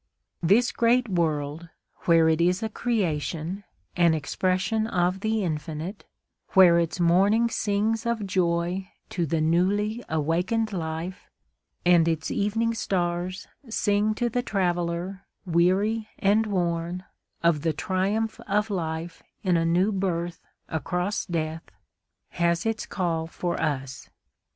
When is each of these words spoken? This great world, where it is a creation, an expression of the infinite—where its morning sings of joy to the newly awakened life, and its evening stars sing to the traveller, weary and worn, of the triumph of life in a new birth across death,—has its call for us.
This 0.41 0.71
great 0.71 1.07
world, 1.09 1.69
where 2.05 2.27
it 2.27 2.41
is 2.41 2.63
a 2.63 2.69
creation, 2.69 3.63
an 3.95 4.15
expression 4.15 4.87
of 4.87 5.19
the 5.19 5.43
infinite—where 5.43 6.79
its 6.79 6.99
morning 6.99 7.47
sings 7.51 8.07
of 8.07 8.25
joy 8.25 8.89
to 9.09 9.27
the 9.27 9.39
newly 9.41 10.03
awakened 10.09 10.73
life, 10.73 11.29
and 11.85 12.07
its 12.07 12.31
evening 12.31 12.73
stars 12.73 13.47
sing 13.69 14.15
to 14.15 14.27
the 14.27 14.41
traveller, 14.41 15.27
weary 15.45 16.07
and 16.17 16.47
worn, 16.47 17.03
of 17.43 17.61
the 17.61 17.71
triumph 17.71 18.39
of 18.47 18.71
life 18.71 19.21
in 19.43 19.55
a 19.55 19.65
new 19.67 19.91
birth 19.91 20.41
across 20.67 21.27
death,—has 21.27 22.65
its 22.65 22.87
call 22.87 23.27
for 23.27 23.61
us. 23.61 24.09